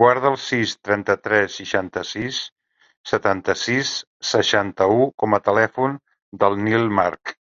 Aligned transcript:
Guarda 0.00 0.28
el 0.28 0.36
sis, 0.42 0.74
trenta-tres, 0.88 1.56
seixanta-sis, 1.62 2.38
setanta-sis, 3.14 3.92
seixanta-u 4.36 5.10
com 5.24 5.36
a 5.40 5.42
telèfon 5.50 5.98
del 6.44 6.60
Nil 6.68 6.88
March. 7.02 7.36